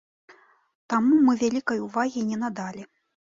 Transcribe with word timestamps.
Таму 0.93 1.19
мы 1.27 1.35
вялікай 1.43 1.83
увагі 1.89 2.25
не 2.31 2.41
надалі. 2.47 2.83